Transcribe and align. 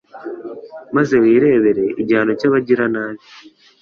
maze 0.95 1.13
wirebere 1.23 1.85
igihano 2.01 2.31
cy’abagiranabi 2.39 3.23